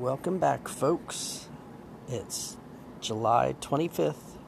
[0.00, 1.46] Welcome back, folks.
[2.08, 2.56] It's
[3.02, 4.38] July 25th,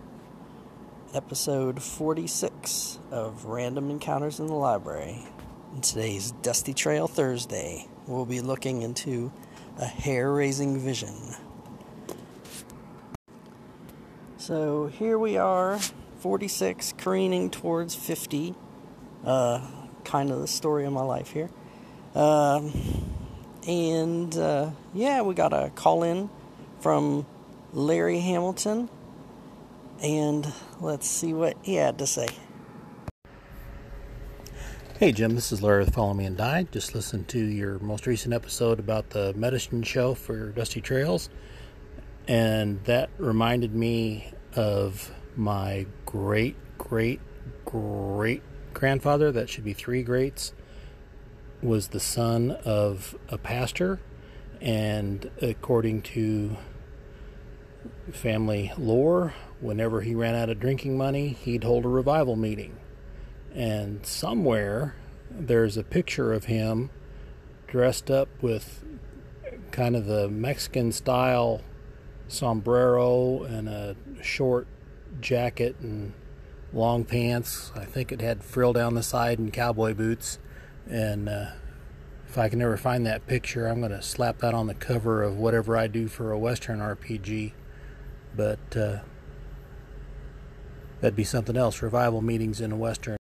[1.13, 5.27] episode 46 of Random Encounters in the Library.
[5.75, 7.87] And today's Dusty Trail Thursday.
[8.07, 9.31] We'll be looking into
[9.79, 11.15] a hair raising vision.
[14.39, 15.79] So here we are,
[16.21, 18.55] 46, careening towards 50.
[19.23, 19.69] Uh,
[20.05, 21.51] kind of the story of my life here.
[22.15, 23.12] Um,
[23.67, 26.31] and uh, yeah, we got a call in
[26.81, 27.27] from
[27.73, 28.89] Larry Hamilton.
[30.03, 32.27] And let's see what he had to say.
[34.99, 36.65] Hey Jim, this is Larry with Follow Me and Die.
[36.71, 41.29] Just listened to your most recent episode about the medicine show for Dusty Trails,
[42.29, 47.21] and that reminded me of my great, great,
[47.65, 48.43] great
[48.75, 49.33] grandfather.
[49.33, 50.53] That should be three greats
[51.63, 54.01] was the son of a pastor,
[54.61, 56.57] and according to
[58.11, 62.77] family lore, whenever he ran out of drinking money, he'd hold a revival meeting.
[63.55, 64.97] And somewhere
[65.31, 66.91] there's a picture of him
[67.67, 68.85] dressed up with
[69.71, 71.63] kind of the Mexican style
[72.29, 74.67] sombrero and a short
[75.21, 76.13] jacket and
[76.73, 77.71] long pants.
[77.75, 80.39] I think it had frill down the side and cowboy boots
[80.89, 81.51] and uh,
[82.29, 85.23] if I can ever find that picture, I'm going to slap that on the cover
[85.23, 87.53] of whatever I do for a Western RPG.
[88.35, 89.01] But uh,
[91.01, 93.17] that'd be something else revival meetings in a Western.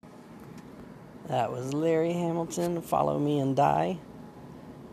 [1.28, 3.98] That was Larry Hamilton, Follow Me and Die.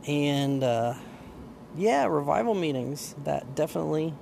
[0.07, 0.93] And uh,
[1.75, 3.15] yeah, revival meetings.
[3.23, 4.13] That definitely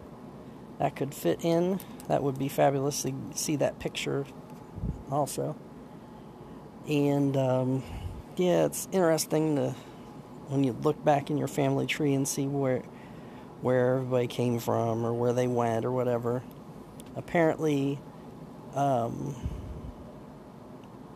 [0.80, 1.80] that could fit in.
[2.08, 4.26] That would be fabulous to see that picture
[5.12, 5.56] also.
[6.88, 7.84] And um,
[8.38, 9.76] yeah, it's interesting to
[10.48, 12.84] when you look back in your family tree and see where
[13.62, 16.44] where everybody came from or where they went or whatever.
[17.16, 18.00] Apparently,
[18.74, 19.36] um,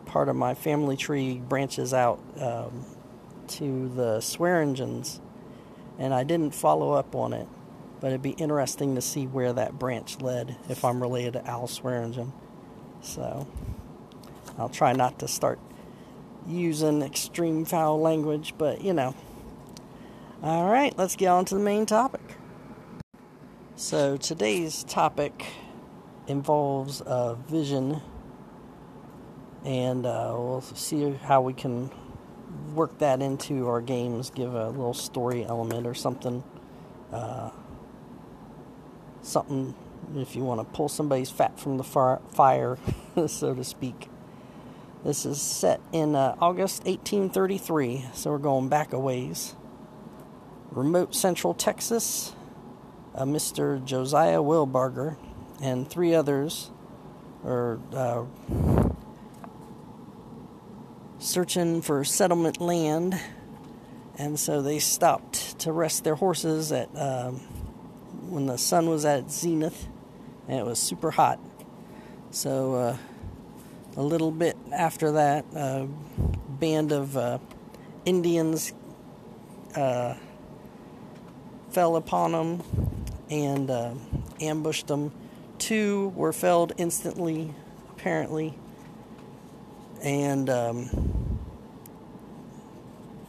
[0.04, 2.84] part of my family tree branches out um,
[3.48, 5.20] to the Swearengens,
[5.98, 7.48] and I didn't follow up on it,
[8.00, 11.66] but it'd be interesting to see where that branch led if I'm related to Al
[11.66, 12.32] Swearengen.
[13.00, 13.48] So
[14.56, 15.58] I'll try not to start
[16.46, 19.14] using extreme foul language, but you know.
[20.42, 22.20] All right, let's get on to the main topic.
[23.74, 25.46] So today's topic
[26.26, 28.00] involves uh, vision,
[29.64, 31.90] and uh, we'll see how we can
[32.74, 34.30] work that into our games.
[34.30, 36.44] Give a little story element or something.
[37.12, 37.50] Uh,
[39.22, 39.74] something
[40.14, 42.78] if you want to pull somebody's fat from the fire,
[43.26, 44.08] so to speak.
[45.06, 49.54] This is set in uh, August 1833, so we're going back a ways.
[50.72, 52.34] Remote central Texas,
[53.14, 53.84] uh, Mr.
[53.84, 55.16] Josiah Wilbarger
[55.62, 56.72] and three others
[57.44, 58.24] are uh,
[61.20, 63.16] searching for settlement land,
[64.18, 67.36] and so they stopped to rest their horses at um,
[68.28, 69.86] when the sun was at zenith,
[70.48, 71.38] and it was super hot.
[72.32, 72.96] So uh,
[73.96, 75.88] a little bit after that, a
[76.48, 77.38] band of uh,
[78.04, 78.72] Indians
[79.74, 80.14] uh,
[81.70, 82.62] fell upon them
[83.30, 83.94] and uh,
[84.40, 85.12] ambushed them.
[85.58, 87.54] Two were felled instantly,
[87.90, 88.54] apparently,
[90.02, 91.38] and um,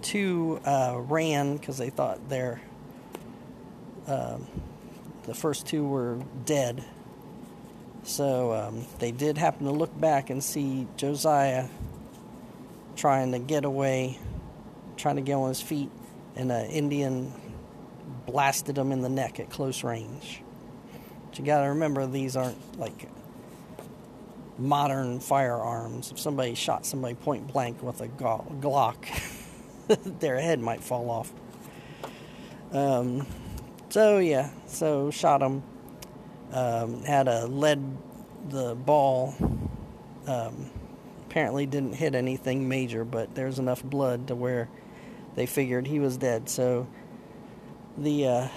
[0.02, 2.62] two uh, ran because they thought their
[4.08, 4.46] um,
[5.24, 6.84] the first two were dead
[8.08, 11.68] so um, they did happen to look back and see Josiah
[12.96, 14.18] trying to get away,
[14.96, 15.90] trying to get on his feet,
[16.38, 17.34] and an Indian
[18.26, 20.42] blasted him in the neck at close range.
[21.26, 23.10] But you got to remember, these aren't like
[24.58, 26.10] modern firearms.
[26.10, 29.06] If somebody shot somebody point blank with a Glock,
[30.22, 31.34] their head might fall off.
[32.72, 33.28] Um,
[33.90, 35.62] so yeah, so shot him
[36.54, 37.98] um, had a lead
[38.50, 39.36] the ball
[40.28, 40.70] um,
[41.26, 44.70] apparently didn't hit anything major but there's enough blood to where
[45.36, 46.50] they figured he was dead.
[46.50, 46.88] So
[47.98, 48.48] the uh,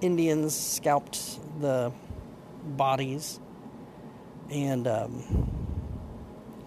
[0.00, 1.92] indians scalped the
[2.64, 3.40] bodies
[4.50, 5.50] and um,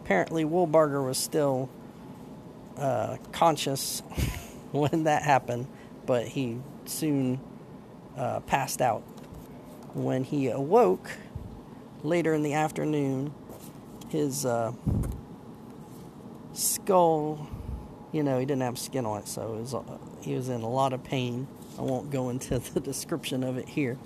[0.01, 1.69] apparently Wilbarger was still
[2.77, 4.01] uh, conscious
[4.71, 5.67] when that happened
[6.05, 7.39] but he soon
[8.17, 9.03] uh, passed out
[9.93, 11.11] when he awoke
[12.03, 13.33] later in the afternoon,
[14.09, 14.71] his uh,
[16.53, 17.47] skull,
[18.11, 19.81] you know, he didn't have skin on it, so his, uh,
[20.21, 21.47] he was in a lot of pain.
[21.77, 23.97] I won't go into the description of it here.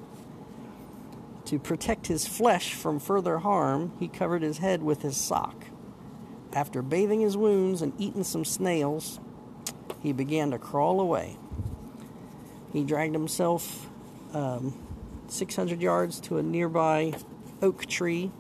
[1.46, 5.66] To protect his flesh from further harm, he covered his head with his sock.
[6.54, 9.20] After bathing his wounds and eating some snails,
[10.02, 11.38] he began to crawl away.
[12.72, 13.90] He dragged himself
[14.34, 14.83] um,
[15.34, 17.14] 600 yards to a nearby
[17.62, 18.32] oak tree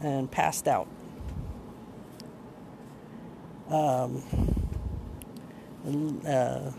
[0.00, 0.86] and passed out.
[3.68, 4.22] Um,
[6.26, 6.70] uh,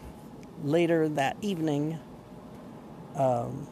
[0.64, 2.00] later that evening,
[3.16, 3.68] um,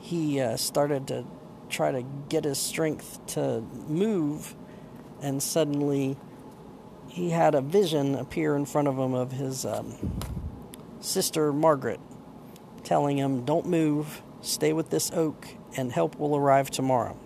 [0.00, 1.24] he uh, started to
[1.70, 4.54] try to get his strength to move,
[5.22, 6.18] and suddenly
[7.08, 10.20] he had a vision appear in front of him of his um,
[11.00, 12.00] sister Margaret
[12.84, 17.18] telling him, Don't move, stay with this oak, and help will arrive tomorrow.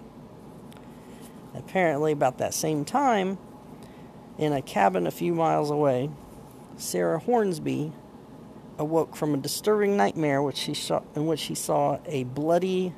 [1.54, 3.38] Apparently, about that same time,
[4.38, 6.10] in a cabin a few miles away,
[6.76, 7.92] Sarah Hornsby
[8.78, 12.94] awoke from a disturbing nightmare which she saw, in which she saw a bloody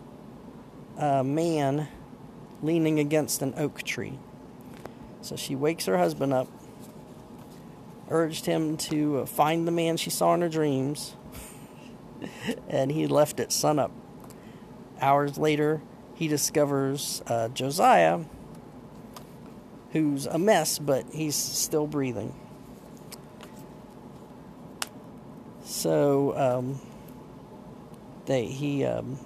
[0.99, 1.89] uh, man
[2.63, 4.19] leaning against an oak tree.
[5.23, 6.49] So she wakes her husband up,
[8.11, 11.17] urged him to uh, find the man she saw in her dreams,
[12.69, 13.93] and he left at sunup.
[15.01, 15.81] Hours later,
[16.15, 18.21] he discovers uh, Josiah,
[19.93, 22.35] who's a mess, but he's still breathing.
[25.65, 26.81] So um,
[28.27, 29.19] they he um,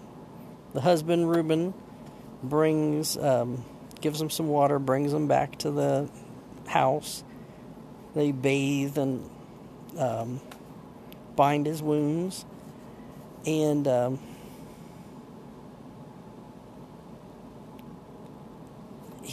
[0.72, 1.74] the husband Reuben
[2.42, 3.64] brings um,
[4.00, 6.08] gives him some water, brings him back to the
[6.66, 7.24] house.
[8.14, 9.28] They bathe and
[9.98, 10.40] um,
[11.34, 12.44] bind his wounds,
[13.44, 13.88] and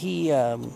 [0.02, 0.72] he um,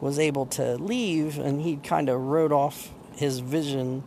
[0.00, 4.04] was able to leave, and he kind of wrote off his vision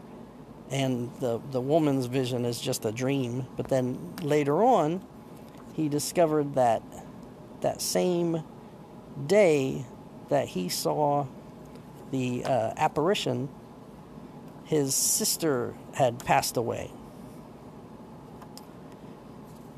[0.72, 3.48] and the, the woman's vision is just a dream.
[3.58, 5.02] But then later on,
[5.74, 6.84] he discovered that
[7.62, 8.44] that same
[9.26, 9.86] day
[10.30, 11.26] that he saw
[12.12, 13.50] the uh, apparition,
[14.64, 16.92] his sister had passed away.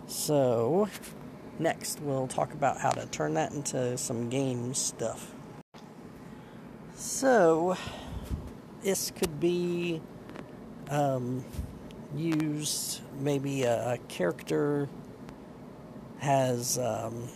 [0.07, 0.89] So,
[1.62, 5.31] next we'll talk about how to turn that into some game stuff.
[6.96, 7.78] So,
[8.84, 10.02] this could be
[10.90, 11.46] um,
[12.16, 14.90] used, maybe a, a character
[16.19, 17.28] has um,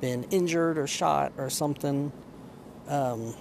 [0.00, 2.12] been injured or shot or something,
[2.88, 3.34] um,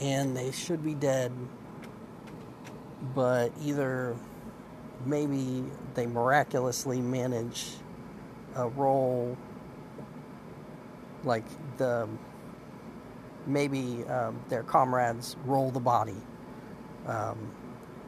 [0.00, 1.32] and they should be dead,
[3.14, 4.16] but either
[5.04, 5.64] maybe
[5.94, 7.72] they miraculously manage
[8.54, 9.36] a roll
[11.24, 11.44] like
[11.76, 12.08] the
[13.46, 16.16] maybe um, their comrades roll the body.
[17.06, 17.50] Um,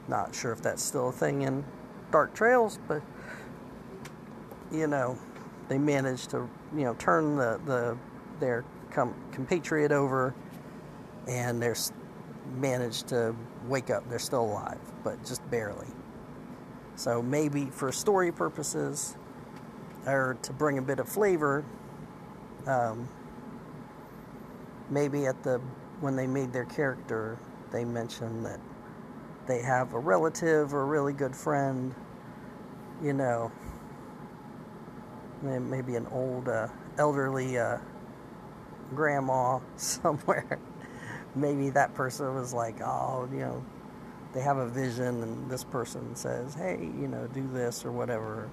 [0.08, 1.64] not sure if that's still a thing in
[2.10, 3.02] Dark Trails, but
[4.72, 5.18] you know,
[5.68, 7.96] they managed to you know turn the the
[8.40, 10.34] their com- compatriot over,
[11.26, 11.76] and they're
[12.56, 13.34] managed to
[13.66, 14.08] wake up.
[14.08, 15.86] They're still alive, but just barely.
[16.98, 19.16] So maybe for story purposes,
[20.04, 21.64] or to bring a bit of flavor,
[22.66, 23.08] um,
[24.90, 25.60] maybe at the
[26.00, 27.38] when they made their character,
[27.70, 28.58] they mentioned that
[29.46, 31.94] they have a relative or a really good friend,
[33.00, 33.52] you know,
[35.40, 36.66] maybe an old uh,
[36.98, 37.78] elderly uh,
[38.96, 40.58] grandma somewhere.
[41.36, 43.64] maybe that person was like, oh, you know,
[44.34, 48.50] they have a vision, and this person says, hey, you know, do this or whatever.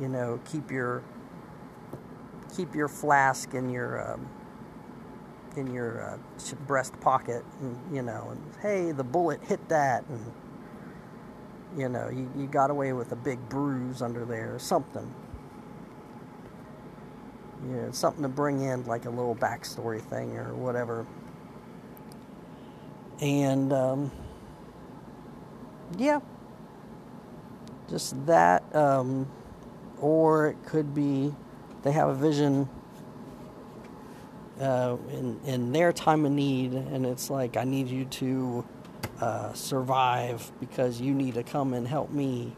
[0.00, 1.02] You know, keep your
[2.56, 4.28] keep your flask in your um,
[5.56, 6.18] in your uh,
[6.66, 10.32] breast pocket, and, you know, and hey, the bullet hit that, and
[11.76, 15.12] you know, you, you got away with a big bruise under there, or something.
[17.66, 21.06] You know, something to bring in like a little backstory thing or whatever.
[23.20, 24.10] And um,
[25.98, 26.20] yeah,
[27.88, 29.30] just that, um,
[30.00, 31.34] or it could be
[31.82, 32.68] they have a vision
[34.60, 38.64] uh, in in their time of need, and it's like I need you to
[39.20, 42.54] uh, survive because you need to come and help me.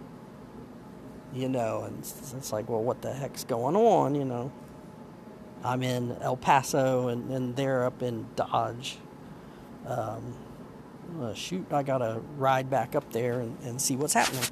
[1.35, 4.15] You know, and it's, it's, like, well, what the heck's going on?
[4.15, 4.53] You know,
[5.63, 8.99] I'm in El Paso, and, and they're up in Dodge.
[9.87, 10.35] Um,
[11.21, 14.45] uh, shoot, I gotta ride back up there and, and see what's happening.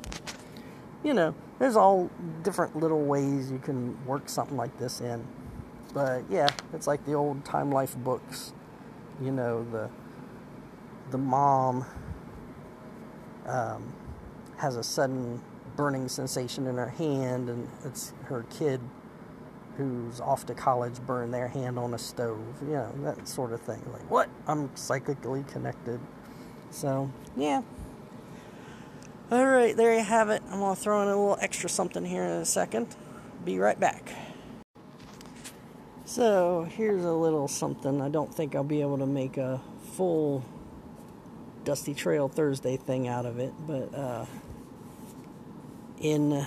[1.02, 2.10] You know, there's all
[2.42, 5.26] different little ways you can work something like this in.
[5.92, 8.52] But yeah, it's like the old Time Life books.
[9.22, 9.88] you know the
[11.10, 11.84] the mom
[13.46, 13.92] um,
[14.56, 15.40] has a sudden
[15.76, 18.80] burning sensation in her hand, and it's her kid
[19.76, 22.40] who's off to college burned their hand on a stove.
[22.62, 23.82] You know, that sort of thing.
[23.92, 24.28] Like, what?
[24.46, 26.00] I'm psychically connected.
[26.74, 27.62] So, yeah.
[29.30, 30.42] All right, there you have it.
[30.50, 32.96] I'm going to throw in a little extra something here in a second.
[33.44, 34.12] Be right back.
[36.04, 38.02] So, here's a little something.
[38.02, 39.60] I don't think I'll be able to make a
[39.92, 40.44] full
[41.62, 44.26] Dusty Trail Thursday thing out of it, but uh,
[46.00, 46.44] in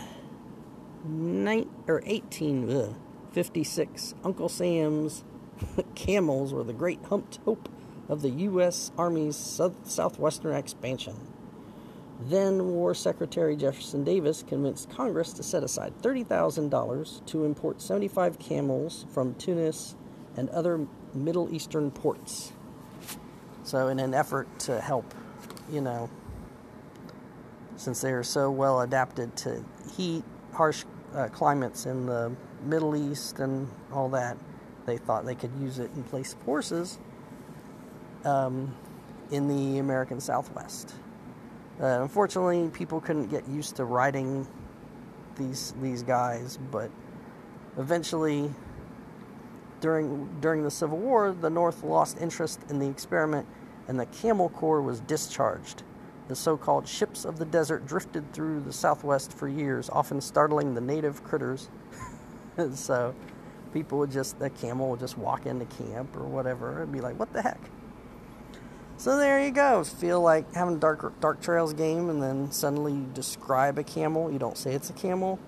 [1.06, 5.24] nine, or 1856, Uncle Sam's
[5.96, 7.70] camels were the great humped hope
[8.10, 8.92] of the U.S.
[8.98, 11.16] Army's southwestern expansion.
[12.20, 19.06] Then War Secretary Jefferson Davis convinced Congress to set aside $30,000 to import 75 camels
[19.14, 19.96] from Tunis
[20.36, 22.54] and other Middle Eastern ports.
[23.64, 25.14] So, in an effort to help,
[25.72, 26.10] you know,
[27.76, 29.64] since they are so well adapted to
[29.96, 30.24] heat,
[30.54, 34.38] harsh uh, climates in the Middle East, and all that,
[34.86, 36.98] they thought they could use it in place of horses
[38.26, 38.76] um,
[39.32, 40.94] in the American Southwest.
[41.82, 44.48] Uh, unfortunately, people couldn't get used to riding
[45.36, 46.90] these these guys, but
[47.78, 48.52] eventually,
[49.80, 53.48] during during the Civil War, the North lost interest in the experiment,
[53.88, 55.84] and the Camel Corps was discharged.
[56.28, 60.82] The so-called ships of the desert drifted through the Southwest for years, often startling the
[60.82, 61.70] native critters.
[62.74, 63.16] so,
[63.72, 67.20] people would just the camel would just walk into camp or whatever and be like,
[67.20, 67.60] "What the heck."
[69.00, 69.84] So there you go.
[69.84, 74.32] Feel like having a dark dark trails game and then suddenly you describe a camel.
[74.32, 75.40] You don't say it's a camel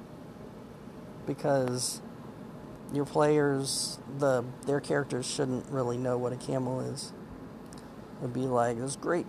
[1.26, 2.00] because
[2.94, 7.12] your players, the their characters shouldn't really know what a camel is.
[8.20, 9.26] It'd be like this great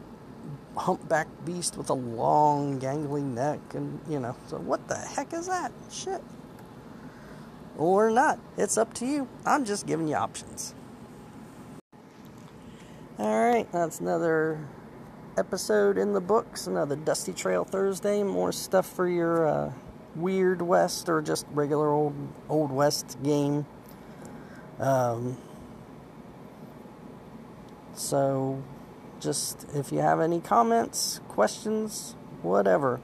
[0.77, 5.47] humpback beast with a long gangly neck and you know, so what the heck is
[5.47, 5.73] that?
[5.91, 6.23] Shit.
[7.79, 8.39] Or not.
[8.59, 9.29] It's up to you.
[9.47, 10.75] I'm just giving you options.
[13.21, 14.67] Alright, that's another
[15.37, 18.23] episode in the books, another Dusty Trail Thursday.
[18.23, 19.73] More stuff for your uh,
[20.17, 22.15] Weird West or just regular old
[22.49, 23.67] Old West game.
[24.79, 25.37] Um,
[27.93, 28.63] so,
[29.21, 33.03] just if you have any comments, questions, whatever,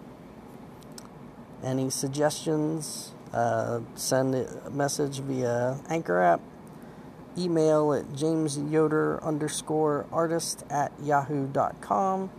[1.63, 6.41] any suggestions, uh, send a message via Anchor app
[7.39, 12.31] email at jamesyoder underscore artist at yahoo.com.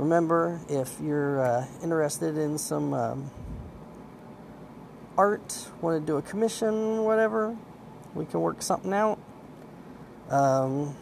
[0.00, 3.30] Remember, if you're uh, interested in some um,
[5.18, 7.54] art, want to do a commission, whatever,
[8.14, 9.18] we can work something out.
[10.30, 10.96] Um,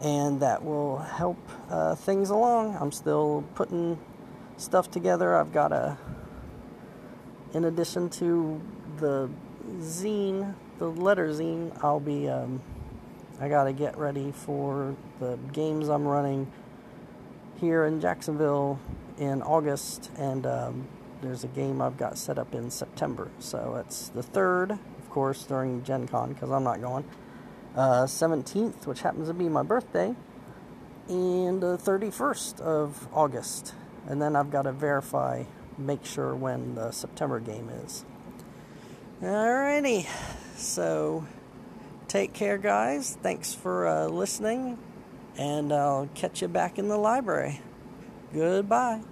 [0.00, 1.36] and that will help
[1.68, 2.74] uh, things along.
[2.80, 3.98] I'm still putting
[4.56, 5.36] stuff together.
[5.36, 5.98] I've got a,
[7.52, 8.62] in addition to
[8.96, 9.28] the
[9.80, 12.30] zine, the letter zine, I'll be.
[12.30, 12.62] Um,
[13.42, 16.50] I got to get ready for the games I'm running
[17.60, 18.78] here in Jacksonville
[19.18, 20.88] in August, and um,
[21.22, 23.30] there's a game I've got set up in September.
[23.38, 27.04] So it's the third, of course, during Gen Con because I'm not going.
[27.74, 30.14] Uh, 17th, which happens to be my birthday,
[31.08, 33.74] and the 31st of August.
[34.06, 35.44] And then I've got to verify,
[35.78, 38.04] make sure when the September game is.
[39.22, 40.06] Alrighty,
[40.56, 41.24] so
[42.08, 43.18] Take care, guys.
[43.20, 44.78] Thanks for uh, listening,
[45.38, 47.60] and I'll catch you back in the library.
[48.32, 49.02] Goodbye.